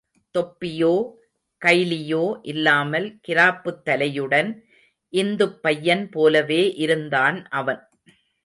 [0.37, 0.95] தொப்பியோ,
[1.65, 4.61] கைலியோ இல்லாமல், கிராப்புத் தலையுடன்
[5.13, 7.89] இந்துப் பையன் போலவே இருந்தான் அவன்.